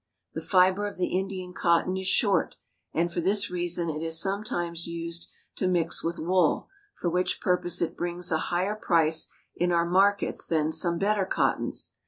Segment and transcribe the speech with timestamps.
[0.33, 2.55] The fiber of the Indian cotton is short,
[2.91, 6.67] and for this reason it is sometimes used to mix with wool,
[6.99, 11.91] for which purpose it brings a higher price in our markets than some better cottons.